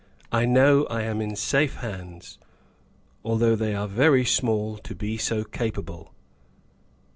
[0.31, 2.39] "I know I am in safe hands,
[3.23, 6.11] although they are very small to be so capable."